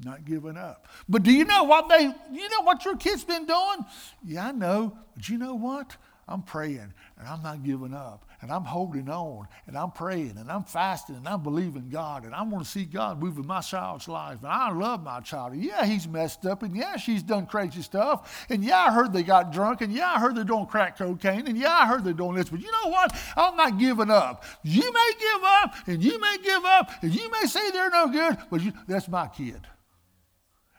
[0.03, 0.87] Not giving up.
[1.07, 3.85] But do you know what they you know what your kid's been doing?
[4.23, 4.97] Yeah, I know.
[5.15, 5.95] But you know what?
[6.27, 10.51] I'm praying and I'm not giving up and I'm holding on and I'm praying and
[10.51, 13.61] I'm fasting and I'm believing God and I want to see God move in my
[13.61, 14.39] child's life.
[14.39, 15.55] And I love my child.
[15.55, 18.47] Yeah, he's messed up and yeah, she's done crazy stuff.
[18.49, 21.45] And yeah, I heard they got drunk and yeah, I heard they're doing crack cocaine
[21.47, 22.49] and yeah, I heard they're doing this.
[22.49, 23.15] But you know what?
[23.37, 24.45] I'm not giving up.
[24.63, 28.07] You may give up and you may give up and you may say they're no
[28.07, 29.61] good, but you, that's my kid.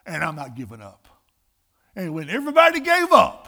[0.07, 1.09] And I'm not giving up.
[1.95, 3.47] And when everybody gave up,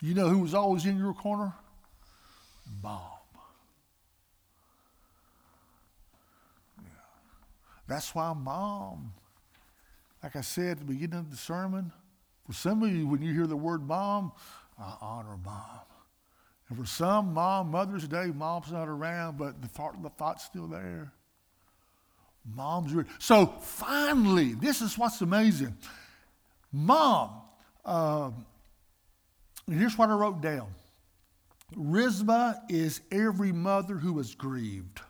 [0.00, 1.52] you know who was always in your corner?
[2.82, 3.00] Mom.
[6.78, 6.88] Yeah.
[7.86, 9.12] That's why mom,
[10.22, 11.92] like I said at the beginning of the sermon,
[12.46, 14.32] for some of you, when you hear the word mom,
[14.78, 15.80] I honor mom.
[16.68, 20.68] And for some, mom, Mother's Day, mom's not around, but the, thought, the thought's still
[20.68, 21.12] there.
[22.44, 23.06] Mom's real.
[23.18, 25.76] So finally, this is what's amazing.
[26.72, 27.42] Mom,
[27.84, 28.30] uh,
[29.68, 30.68] here's what I wrote down
[31.76, 35.00] Rizpah is every mother who is grieved.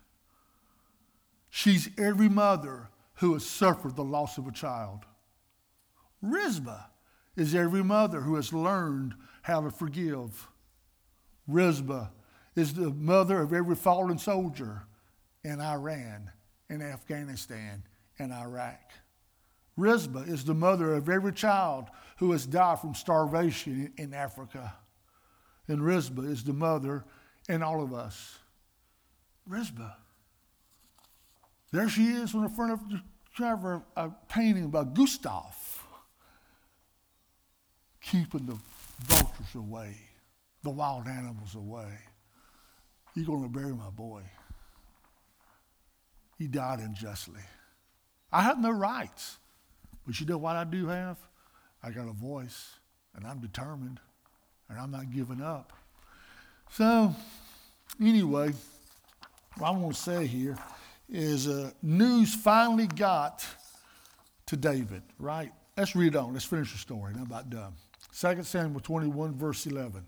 [1.50, 5.00] She's every mother who has suffered the loss of a child.
[6.22, 6.84] Rizpah
[7.36, 10.48] is every mother who has learned how to forgive.
[11.46, 12.08] Rizpah
[12.54, 14.82] is the mother of every fallen soldier
[15.42, 16.30] in Iran,
[16.70, 17.82] in Afghanistan,
[18.18, 18.92] and Iraq.
[19.76, 21.86] Rizpah is the mother of every child
[22.18, 24.74] who has died from starvation in Africa.
[25.68, 27.04] And Rizpah is the mother
[27.48, 28.38] in all of us.
[29.46, 29.94] Rizpah.
[31.72, 33.00] There she is in the front of the
[33.36, 35.86] cover a painting by Gustav,
[38.00, 38.58] keeping the
[39.00, 39.96] vultures away,
[40.62, 41.98] the wild animals away.
[43.14, 44.22] You're going to bury my boy.
[46.40, 47.42] He died unjustly.
[48.32, 49.36] I have no rights.
[50.06, 51.18] But you know what I do have?
[51.82, 52.78] I got a voice,
[53.14, 54.00] and I'm determined,
[54.70, 55.74] and I'm not giving up.
[56.70, 57.14] So,
[58.00, 58.54] anyway,
[59.58, 60.56] what I want to say here
[61.10, 63.46] is uh, news finally got
[64.46, 65.52] to David, right?
[65.76, 66.32] Let's read on.
[66.32, 67.12] Let's finish the story.
[67.16, 67.74] I'm about done.
[68.18, 70.06] 2 Samuel 21, verse 11.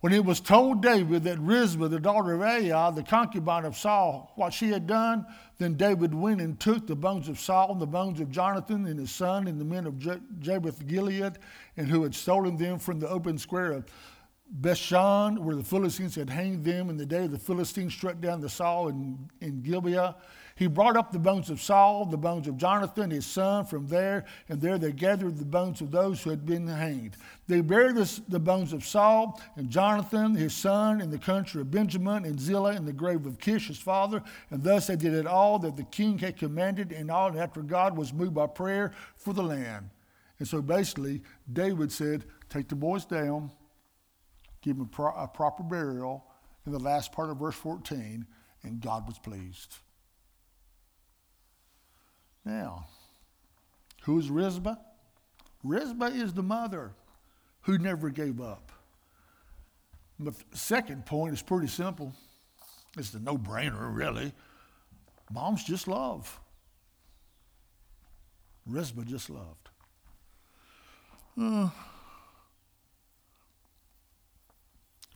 [0.00, 4.32] When it was told David that Rizpah, the daughter of Aiah, the concubine of Saul,
[4.34, 5.26] what she had done,
[5.58, 8.98] then David went and took the bones of Saul and the bones of Jonathan and
[8.98, 9.98] his son and the men of
[10.40, 11.38] Jabesh Gilead,
[11.76, 13.84] and who had stolen them from the open square of
[14.50, 18.48] Bethshan, where the Philistines had hanged them in the day the Philistines struck down the
[18.48, 20.16] Saul in, in Gibeah.
[20.60, 24.26] He brought up the bones of Saul, the bones of Jonathan, his son, from there,
[24.50, 27.16] and there they gathered the bones of those who had been hanged.
[27.48, 32.26] They buried the, bones of Saul and Jonathan, his son, in the country of Benjamin,
[32.26, 34.22] and Zillah, in the grave of Kish, his father.
[34.50, 37.96] And thus they did it all that the king had commanded, and all after God
[37.96, 39.88] was moved by prayer for the land.
[40.40, 43.50] And so basically, David said, Take the boys down,
[44.60, 46.26] give them a, pro- a proper burial
[46.66, 48.26] in the last part of verse 14,
[48.62, 49.78] and God was pleased.
[52.44, 52.86] Now,
[54.02, 54.76] who's Rizpah?
[55.62, 56.92] Rizpah is the mother
[57.62, 58.72] who never gave up.
[60.18, 62.12] The second point is pretty simple.
[62.96, 64.32] It's the no brainer, really.
[65.32, 66.40] Moms just love.
[68.66, 69.68] Rizpah just loved.
[71.40, 71.70] Uh,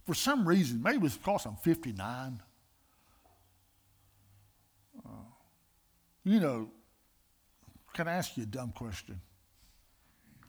[0.06, 2.40] for some reason, maybe it's because I'm 59.
[5.04, 5.10] Uh,
[6.24, 6.70] you know,
[7.94, 9.20] can I ask you a dumb question?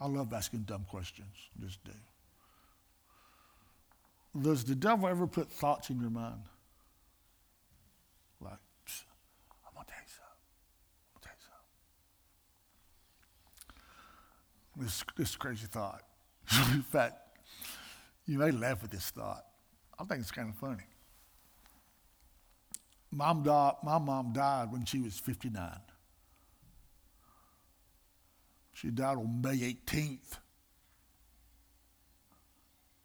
[0.02, 1.36] I love asking dumb questions.
[1.62, 1.92] Just do.
[4.42, 6.42] Does the devil ever put thoughts in your mind?
[8.42, 8.58] Like,
[9.66, 10.42] I'm going to tell you something.
[11.16, 11.44] I'm going to tell you
[14.76, 15.16] something.
[15.16, 16.02] This, this crazy thought.
[16.74, 17.16] in fact,
[18.26, 19.46] you may laugh at this thought.
[19.98, 20.84] I think it's kind of funny.
[23.12, 25.80] Mom died, my mom died when she was 59.
[28.76, 30.38] She died on May 18th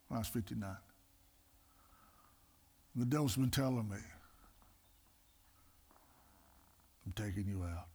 [0.09, 0.76] when I was 59.
[2.96, 3.96] The devil's been telling me,
[7.06, 7.87] I'm taking you out.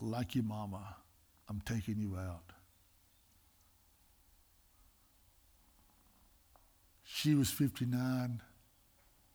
[0.00, 0.96] Like your mama,
[1.48, 2.52] I'm taking you out.
[7.02, 8.40] She was 59,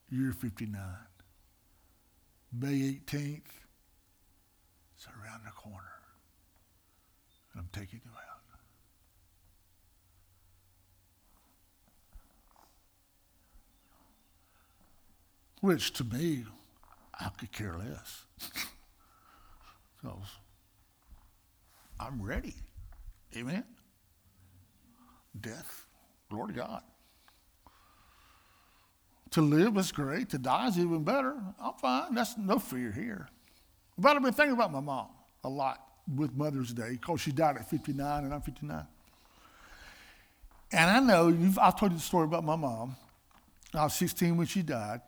[0.10, 0.82] you're 59.
[2.52, 3.42] May 18th,
[4.96, 5.84] it's around the corner.
[7.54, 8.38] And I'm taking you out.
[15.62, 16.46] Which to me,
[17.20, 18.26] I could care less.
[20.00, 20.30] Because
[22.00, 22.54] I'm ready.
[23.36, 23.64] Amen.
[25.42, 25.88] Death,
[26.30, 26.84] glory to God.
[29.38, 30.30] To live is great.
[30.30, 31.36] To die is even better.
[31.62, 32.16] I'm fine.
[32.16, 33.28] That's no fear here.
[33.96, 35.10] But I've been thinking about my mom
[35.44, 35.80] a lot
[36.16, 38.84] with Mother's Day because she died at 59 and I'm 59.
[40.72, 41.28] And I know,
[41.62, 42.96] I've told you the story about my mom.
[43.76, 45.02] I was 16 when she died.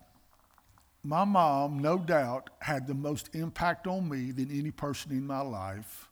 [1.02, 5.40] My mom, no doubt, had the most impact on me than any person in my
[5.40, 6.08] life.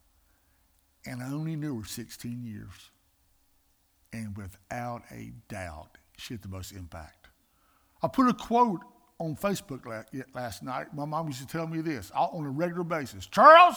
[1.06, 2.90] And I only knew her 16 years.
[4.12, 7.27] And without a doubt, she had the most impact.
[8.02, 8.80] I put a quote
[9.18, 9.84] on Facebook
[10.34, 10.94] last night.
[10.94, 13.76] My mom used to tell me this on a regular basis Charles,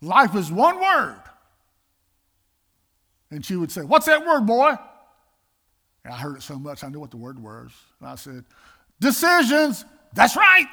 [0.00, 1.22] life is one word.
[3.30, 4.74] And she would say, What's that word, boy?
[6.04, 7.70] And I heard it so much, I knew what the word was.
[8.00, 8.44] And I said,
[9.00, 9.84] Decisions.
[10.12, 10.72] That's right.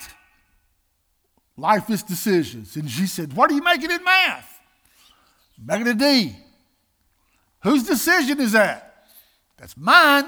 [1.55, 2.75] Life is decisions.
[2.75, 4.59] And she said, What are you making in math?
[5.63, 6.35] Making a D.
[7.63, 9.07] Whose decision is that?
[9.57, 10.25] That's mine.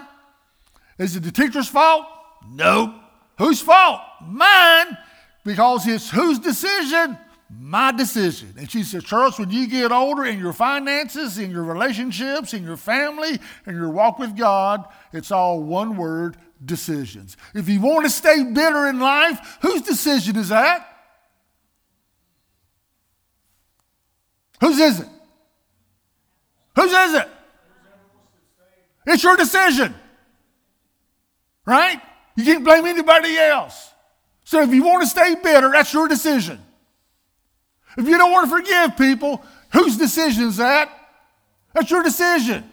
[1.00, 2.06] Is it the teacher's fault?
[2.48, 2.94] Nope.
[3.38, 4.02] Whose fault?
[4.22, 4.98] Mine.
[5.46, 7.18] Because it's whose decision?
[7.50, 8.54] My decision.
[8.58, 12.64] And she said, Charles, when you get older in your finances, in your relationships, in
[12.64, 17.38] your family, in your walk with God, it's all one word decisions.
[17.56, 20.86] If you want to stay bitter in life, whose decision is that?
[24.60, 25.08] Whose is it?
[26.76, 27.30] Whose is it?
[29.08, 29.96] It's your decision.
[31.70, 32.02] Right?
[32.36, 33.94] You can't blame anybody else.
[34.44, 36.60] So if you want to stay bitter, that's your decision.
[37.96, 40.90] If you don't want to forgive people, whose decision is that?
[41.76, 42.68] That's your decision.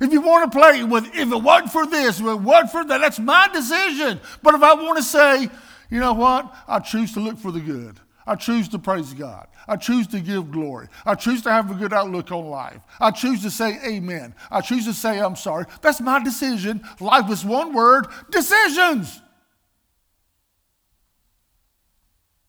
[0.00, 2.84] If you want to play with, if it wasn't for this, if it wasn't for
[2.84, 4.20] that, that's my decision.
[4.40, 5.48] But if I want to say,
[5.90, 6.54] you know what?
[6.68, 7.98] I choose to look for the good.
[8.28, 9.48] I choose to praise God.
[9.66, 10.88] I choose to give glory.
[11.06, 12.82] I choose to have a good outlook on life.
[13.00, 14.34] I choose to say amen.
[14.50, 15.64] I choose to say I'm sorry.
[15.80, 16.86] That's my decision.
[17.00, 19.22] Life is one word decisions.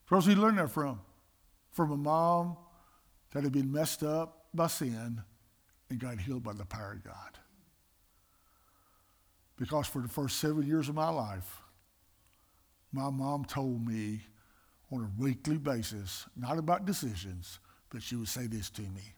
[0.10, 1.00] Where's he learn that from?
[1.72, 2.58] From a mom
[3.32, 5.22] that had been messed up by sin
[5.89, 7.39] and got healed by the power of God.
[9.56, 11.62] Because for the first seven years of my life,
[12.92, 14.24] my mom told me
[14.91, 19.13] on a weekly basis, not about decisions, but she would say this to me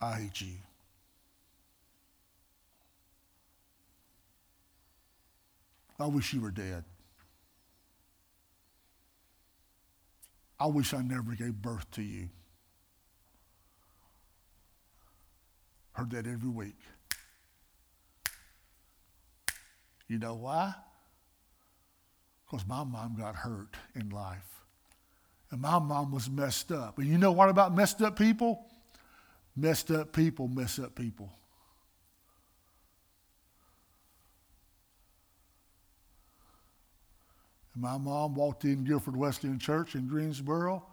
[0.00, 0.56] I hate you.
[5.98, 6.84] I wish you were dead.
[10.58, 12.28] I wish I never gave birth to you.
[15.92, 16.78] Heard that every week.
[20.08, 20.74] You know why?
[22.54, 24.62] Because my mom got hurt in life.
[25.50, 26.98] And my mom was messed up.
[26.98, 28.64] And you know what about messed up people?
[29.56, 31.32] Messed up people mess up people.
[37.74, 40.86] And my mom walked in Guilford Wesleyan Church in Greensboro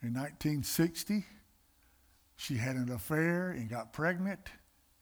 [0.00, 1.24] in 1960.
[2.36, 4.48] She had an affair and got pregnant,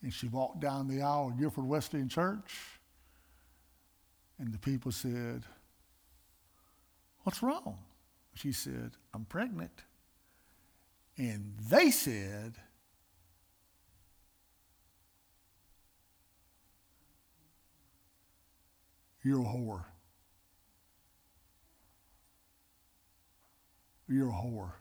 [0.00, 2.79] and she walked down the aisle of Guilford Wesleyan Church
[4.40, 5.44] and the people said,
[7.24, 7.78] What's wrong?
[8.34, 9.84] She said, I'm pregnant.
[11.18, 12.54] And they said,
[19.22, 19.84] You're a whore.
[24.08, 24.72] You're a whore.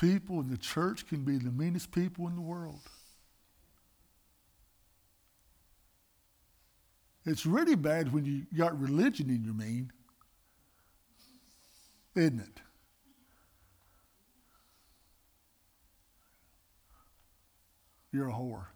[0.00, 2.80] People in the church can be the meanest people in the world.
[7.26, 9.92] It's really bad when you got religion in your mean,
[12.14, 12.62] isn't it?
[18.10, 18.66] You're a whore.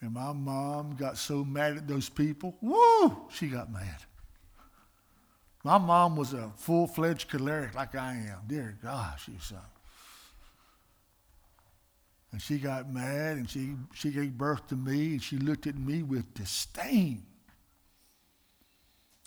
[0.00, 2.56] And my mom got so mad at those people.
[2.60, 3.28] Woo!
[3.30, 3.96] She got mad.
[5.64, 8.40] My mom was a full fledged choleric like I am.
[8.46, 9.62] Dear God, she's a.
[12.30, 15.78] And she got mad and she, she gave birth to me and she looked at
[15.78, 17.24] me with disdain.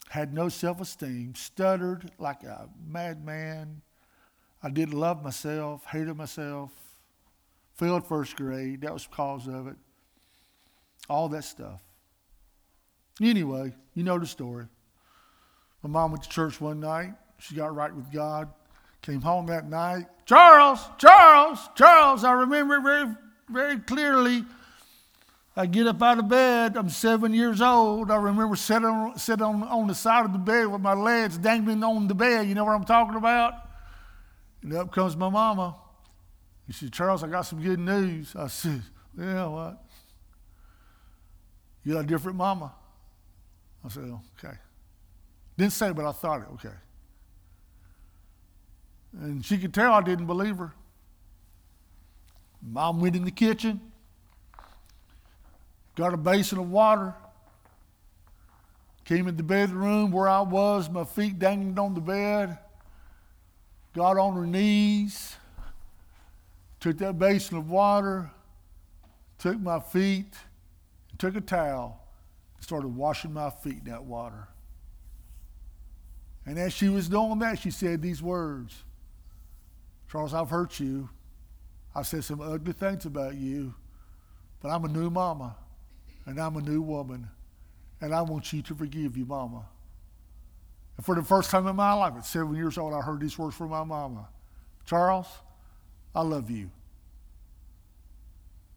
[0.09, 3.81] Had no self esteem, stuttered like a madman.
[4.61, 6.71] I didn't love myself, hated myself,
[7.73, 8.81] failed first grade.
[8.81, 9.75] That was because of it.
[11.09, 11.81] All that stuff.
[13.21, 14.67] Anyway, you know the story.
[15.87, 17.13] My mom went to church one night.
[17.39, 18.49] She got right with God.
[19.01, 20.07] Came home that night.
[20.25, 22.25] Charles, Charles, Charles.
[22.25, 23.15] I remember very,
[23.49, 24.43] very clearly.
[25.55, 26.75] I get up out of bed.
[26.75, 28.11] I'm seven years old.
[28.11, 31.37] I remember sitting on, sitting on, on the side of the bed with my legs
[31.37, 32.49] dangling on the bed.
[32.49, 33.53] You know what I'm talking about?
[34.63, 35.77] And up comes my mama.
[36.67, 38.35] She said, Charles, I got some good news.
[38.35, 38.81] I said,
[39.17, 39.81] Yeah, what?
[41.85, 42.73] You got a different mama.
[43.85, 44.57] I said, Okay.
[45.57, 46.75] Didn't say, but I thought it, okay.
[49.13, 50.73] And she could tell I didn't believe her.
[52.61, 53.81] Mom went in the kitchen
[55.97, 57.13] got a basin of water,
[59.03, 62.57] came in the bedroom where I was, my feet dangling on the bed,
[63.95, 65.35] got on her knees,
[66.79, 68.29] took that basin of water,
[69.39, 70.35] took my feet,
[71.17, 71.99] took a towel,
[72.59, 74.47] started washing my feet in that water.
[76.47, 78.83] And as she was doing that, she said these words
[80.09, 81.09] Charles, I've hurt you.
[81.93, 83.73] I said some ugly things about you,
[84.61, 85.55] but I'm a new mama
[86.25, 87.29] and I'm a new woman,
[88.01, 89.65] and I want you to forgive you, Mama.
[90.97, 93.37] And for the first time in my life, at seven years old, I heard these
[93.37, 94.27] words from my mama
[94.85, 95.27] Charles,
[96.13, 96.69] I love you.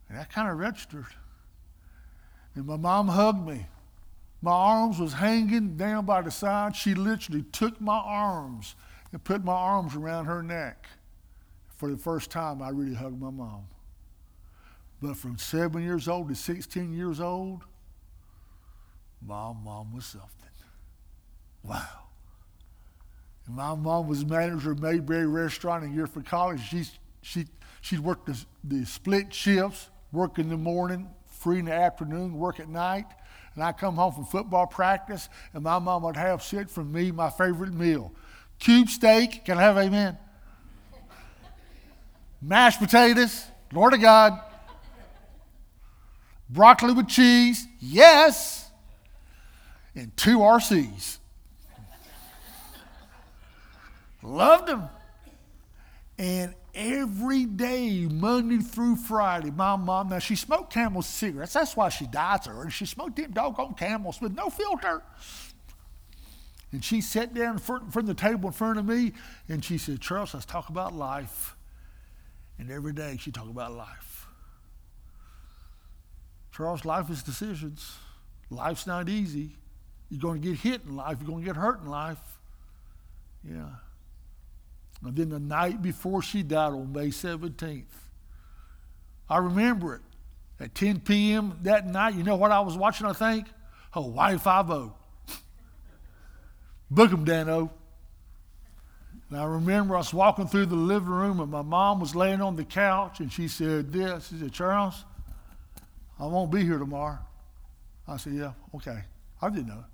[0.09, 1.05] And that kind of registered.
[2.55, 3.65] And my mom hugged me.
[4.41, 6.75] My arms was hanging down by the side.
[6.75, 8.75] She literally took my arms
[9.11, 10.87] and put my arms around her neck.
[11.75, 13.65] For the first time, I really hugged my mom.
[15.01, 17.63] But from seven years old to 16 years old,
[19.25, 20.27] my mom was something.
[21.63, 21.85] Wow.
[23.45, 26.61] And my mom was manager of Mayberry Restaurant in Guilford College.
[26.61, 26.85] She,
[27.21, 27.45] she,
[27.81, 32.59] she'd work the, the split shifts, work in the morning, free in the afternoon, work
[32.59, 33.05] at night.
[33.55, 37.11] And I come home from football practice, and my mom would have sent from me
[37.11, 38.13] my favorite meal.
[38.59, 40.17] Cube steak, can I have amen?
[42.41, 44.39] Mashed potatoes, Lord of God,
[46.49, 48.69] broccoli with cheese, yes,
[49.95, 51.17] and two RCs.
[54.23, 54.89] Loved them.
[56.17, 61.53] And every day, Monday through Friday, my mom, now she smoked Camel cigarettes.
[61.53, 62.71] That's why she died so early.
[62.71, 65.01] She smoked them doggone Camels with no filter.
[66.71, 69.13] And she sat down in front, in front of the table in front of me
[69.49, 71.55] and she said, Charles, let's talk about life.
[72.57, 74.27] And every day she talked about life.
[76.55, 77.97] Charles, life is decisions.
[78.49, 79.55] Life's not easy.
[80.09, 81.17] You're going to get hit in life.
[81.19, 82.19] You're going to get hurt in life.
[83.43, 83.69] Yeah.
[85.03, 87.85] And then the night before she died on May 17th,
[89.29, 90.01] I remember it.
[90.59, 91.57] At 10 p.m.
[91.63, 93.47] that night, you know what I was watching, I think?
[93.91, 94.95] Hawaii 5 0.
[96.91, 97.71] Book 'em, Danno.
[99.29, 102.41] And I remember I was walking through the living room and my mom was laying
[102.41, 104.27] on the couch and she said this.
[104.27, 105.05] She said, Charles,
[106.19, 107.17] I won't be here tomorrow.
[108.07, 109.03] I said, Yeah, okay.
[109.41, 109.85] I didn't know.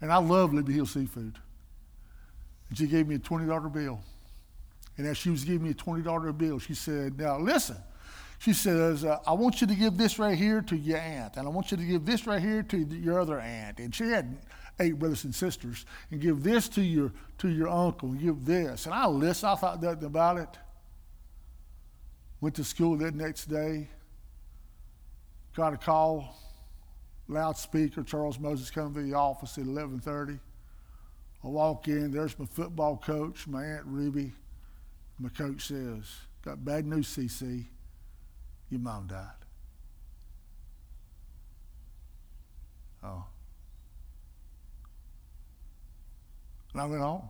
[0.00, 1.38] And I love Libby Hill Seafood.
[2.68, 4.00] And she gave me a $20 bill.
[4.96, 7.76] And as she was giving me a $20 bill, she said, Now listen.
[8.38, 11.50] She says, I want you to give this right here to your aunt, and I
[11.50, 13.80] want you to give this right here to your other aunt.
[13.80, 14.38] And she had
[14.78, 18.86] eight brothers and sisters, and give this to your to your uncle, and give this.
[18.86, 20.48] And I listened, I thought nothing about it.
[22.40, 23.88] Went to school that next day,
[25.56, 26.36] got a call,
[27.26, 30.38] loudspeaker, Charles Moses coming to the office at 11:30.
[31.44, 34.32] I walk in, there's my football coach, my Aunt Ruby.
[35.18, 36.04] My coach says,
[36.44, 37.66] Got bad news, CC.
[38.70, 39.26] Your mom died.
[43.02, 43.24] Oh.
[46.72, 47.28] And I went home.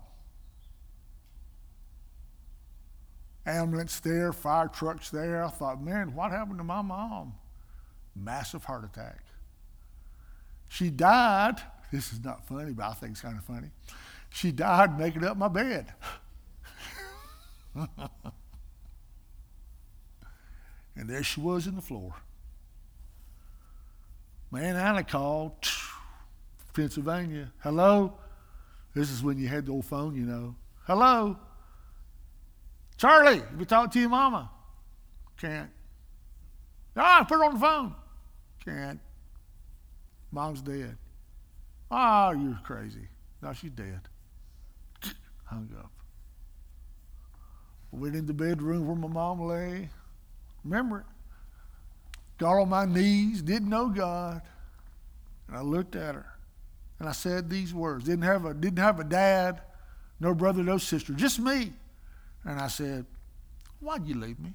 [3.46, 5.44] Ambulance there, fire trucks there.
[5.44, 7.34] I thought, man, what happened to my mom?
[8.18, 9.20] massive heart attack.
[10.68, 11.56] She died.
[11.91, 13.70] This is not funny, but I think it's kind of funny.
[14.30, 15.93] She died making up my bed.
[17.74, 17.89] and
[21.09, 22.14] there she was in the floor.
[24.51, 25.53] Man, Anna called,
[26.74, 27.53] Pennsylvania.
[27.61, 28.14] Hello?
[28.95, 30.55] This is when you had the old phone, you know.
[30.84, 31.36] Hello?
[32.97, 34.51] Charlie, we talk to your mama.
[35.41, 35.70] Can't.
[36.97, 37.95] Ah, put her on the phone.
[38.64, 38.99] Can't.
[40.32, 40.97] Mom's dead.
[41.91, 43.09] Oh, you're crazy.
[43.43, 44.01] No, she's dead.
[45.45, 45.91] Hung up.
[47.91, 49.89] Went in the bedroom where my mom lay.
[50.64, 51.07] Remember it.
[52.39, 54.43] Got on my knees, didn't know God.
[55.49, 56.26] And I looked at her.
[56.99, 58.05] And I said these words.
[58.05, 59.62] Didn't have a didn't have a dad,
[60.20, 61.72] no brother, no sister, just me.
[62.45, 63.07] And I said,
[63.80, 64.53] Why'd you leave me?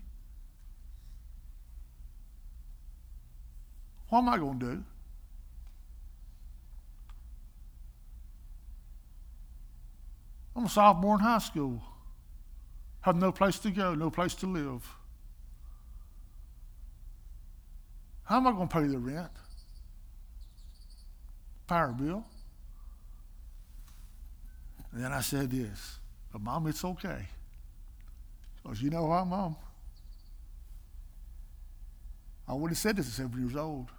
[4.09, 4.83] What am I going to do?
[10.55, 11.81] I'm a sophomore in high school.
[13.01, 14.87] Have no place to go, no place to live.
[18.23, 19.31] How am I going to pay the rent?
[21.67, 22.23] Power bill.
[24.91, 25.99] And then I said this,
[26.31, 27.27] but mom, it's okay.
[28.61, 29.55] Because you know why, mom?
[32.47, 33.89] I would have said this at seven years old.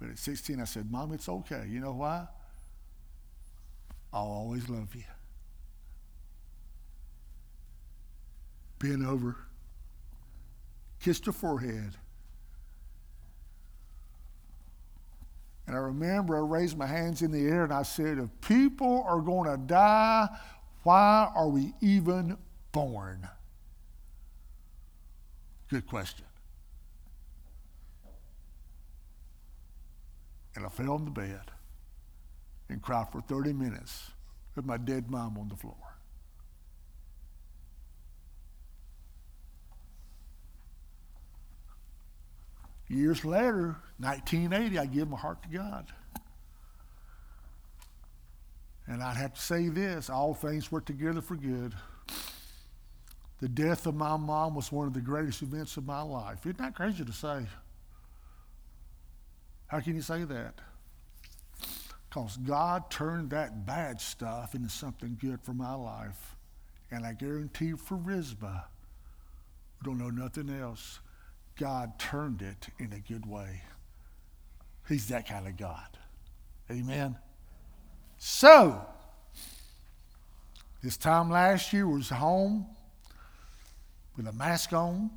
[0.00, 1.66] But at 16, I said, Mom, it's okay.
[1.68, 2.26] You know why?
[4.12, 5.02] I'll always love you.
[8.84, 9.34] Bend over,
[11.00, 11.96] kissed her forehead.
[15.66, 19.02] And I remember I raised my hands in the air and I said, If people
[19.08, 20.28] are going to die,
[20.82, 22.36] why are we even
[22.72, 23.26] born?
[25.70, 26.26] Good question.
[30.56, 31.40] And I fell on the bed
[32.68, 34.10] and cried for 30 minutes
[34.54, 35.93] with my dead mom on the floor.
[42.88, 45.86] Years later, 1980, I gave my heart to God.
[48.86, 51.74] And I'd have to say this all things work together for good.
[53.40, 56.40] The death of my mom was one of the greatest events of my life.
[56.46, 57.46] Isn't that crazy to say?
[59.66, 60.54] How can you say that?
[62.08, 66.36] Because God turned that bad stuff into something good for my life.
[66.90, 68.62] And I guarantee for Rizpah,
[69.80, 71.00] we don't know nothing else.
[71.56, 73.62] God turned it in a good way.
[74.88, 75.98] He's that kind of God.
[76.70, 77.16] Amen.
[78.18, 78.84] So,
[80.82, 82.66] this time last year was home
[84.16, 85.10] with a mask on,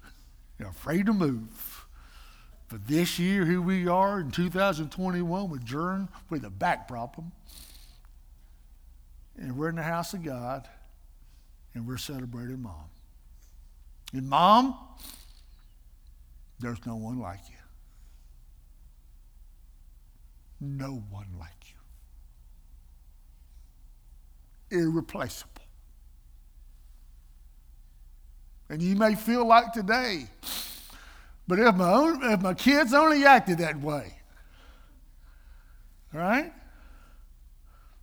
[0.60, 1.86] afraid to move.
[2.68, 7.32] But this year, here we are in 2021 with Jern with a back problem.
[9.36, 10.68] And we're in the house of God,
[11.74, 12.84] and we're celebrating mom.
[14.12, 14.76] And mom,
[16.62, 17.56] there's no one like you.
[20.60, 21.50] No one like
[24.70, 24.78] you.
[24.78, 25.50] Irreplaceable.
[28.68, 30.28] And you may feel like today,
[31.46, 34.16] but if my, own, if my kids only acted that way,
[36.12, 36.52] right?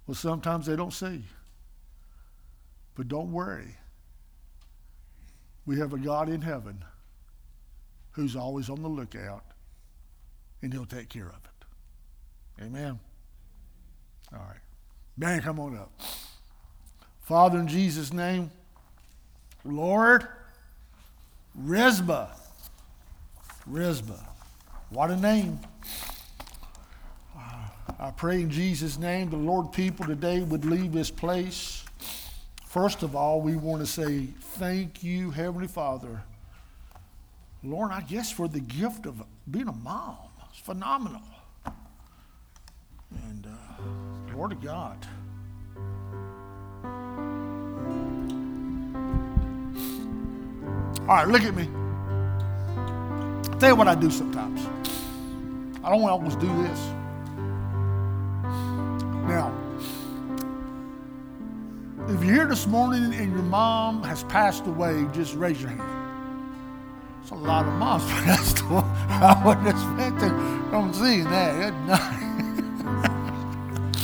[0.05, 1.23] Well, sometimes they don't see.
[2.95, 3.77] But don't worry.
[5.65, 6.83] We have a God in heaven
[8.19, 9.43] who's always on the lookout,
[10.61, 12.63] and he'll take care of it.
[12.65, 12.99] Amen.
[14.33, 14.59] All right.
[15.17, 15.91] Man, come on up.
[17.21, 18.51] Father, in Jesus' name,
[19.63, 20.27] Lord,
[21.55, 22.29] Rizpah.
[23.65, 24.25] Rizpah.
[24.89, 25.59] What a name.
[28.01, 31.83] I pray in Jesus' name the Lord people today would leave this place.
[32.65, 36.23] First of all, we want to say thank you, Heavenly Father.
[37.63, 40.17] Lord, I guess for the gift of being a mom.
[40.49, 41.21] It's phenomenal.
[43.25, 44.97] And uh, Lord of God.
[51.01, 51.67] All right, look at me.
[53.59, 54.61] Tell you what I do sometimes.
[55.83, 56.79] I don't always do this.
[59.27, 59.53] Now,
[62.07, 65.98] if you're here this morning and your mom has passed away, just raise your hand.
[67.31, 68.81] It's a lot of moms passed away.
[69.07, 70.31] I wasn't expecting
[70.71, 71.59] from seeing that.
[71.59, 72.19] That's nice.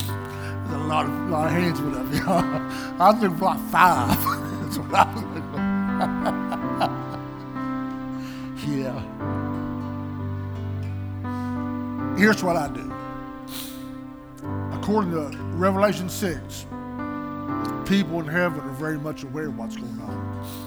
[0.67, 2.43] There's a lot of, lot of hands with up, y'all.
[3.01, 4.09] I was looking for like five.
[4.61, 5.59] That's what I was looking for.
[8.69, 8.99] Yeah.
[12.19, 12.93] Here's what I do.
[14.71, 16.67] According to Revelation 6,
[17.87, 20.64] people in heaven are very much aware of what's going on.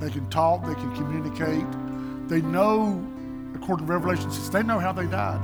[0.00, 1.66] They can talk, they can communicate.
[2.28, 3.04] They know,
[3.54, 5.40] according to Revelation 6, they know how they died.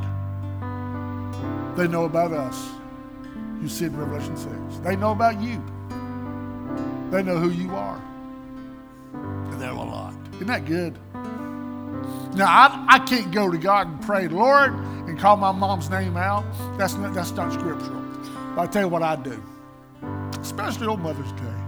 [1.76, 2.70] They know about us.
[3.60, 4.50] You see in Revelation 6.
[4.82, 5.62] They know about you.
[7.10, 8.00] They know who you are.
[9.12, 10.14] And they're a lot.
[10.34, 10.98] Isn't that good?
[12.36, 16.16] Now, I, I can't go to God and pray, Lord, and call my mom's name
[16.16, 16.44] out.
[16.76, 18.02] That's not, that's not scriptural.
[18.54, 19.42] But I tell you what I do,
[20.40, 21.63] especially on Mother's Day.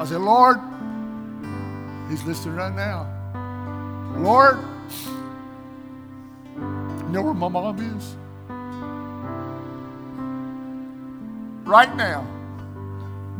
[0.00, 0.58] I said, Lord,
[2.08, 3.06] He's listening right now.
[4.16, 4.58] Lord,
[6.56, 8.16] you know where my mom is?
[11.68, 12.26] Right now,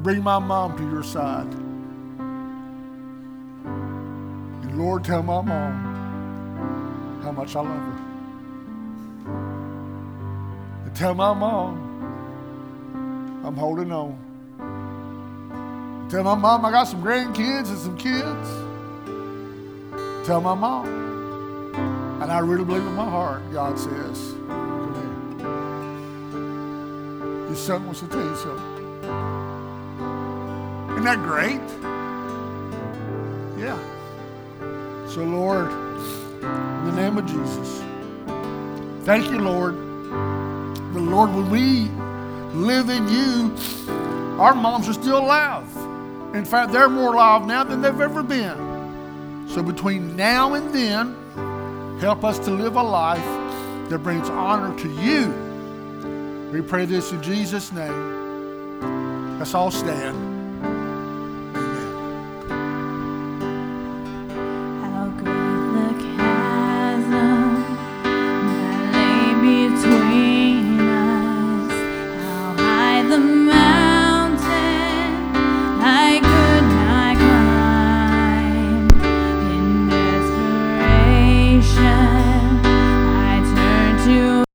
[0.03, 1.51] bring my mom to your side.
[4.63, 7.99] And Lord, tell my mom how much I love her.
[10.85, 11.87] And tell my mom
[13.47, 14.30] I'm holding on.
[16.11, 18.49] Tell my mom I got some grandkids and some kids.
[20.27, 20.89] Tell my mom.
[22.21, 24.93] And I really believe in my heart, God says, come
[27.39, 27.49] here.
[27.49, 28.77] His son wants to tell you something.
[30.91, 31.61] Isn't that great?
[33.57, 33.79] Yeah.
[35.07, 37.83] So, Lord, in the name of Jesus,
[39.05, 39.77] thank you, Lord.
[39.77, 41.89] The Lord, when we
[42.53, 43.55] live in you,
[44.41, 45.70] our moms are still alive.
[46.35, 49.49] In fact, they're more alive now than they've ever been.
[49.49, 51.17] So between now and then,
[52.01, 53.25] help us to live a life
[53.91, 56.51] that brings honor to you.
[56.53, 59.39] We pray this in Jesus' name.
[59.39, 60.30] Let's all stand.